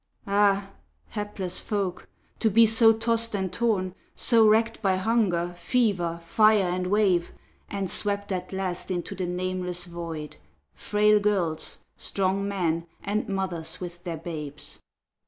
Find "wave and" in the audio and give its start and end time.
6.87-7.87